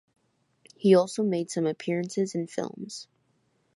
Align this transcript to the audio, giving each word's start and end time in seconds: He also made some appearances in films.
He 0.75 0.95
also 0.95 1.21
made 1.21 1.51
some 1.51 1.67
appearances 1.67 2.33
in 2.33 2.47
films. 2.47 3.07